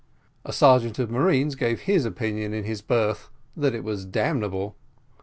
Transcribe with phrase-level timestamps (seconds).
[0.43, 4.75] The sergeant of marines gave his opinion in his berth that it was damnable.